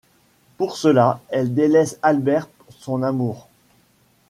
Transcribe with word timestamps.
Pour 0.57 0.77
cela 0.77 1.19
elle 1.29 1.53
délaisse 1.53 1.99
Albert, 2.01 2.47
son 2.71 3.03
amour. 3.03 3.47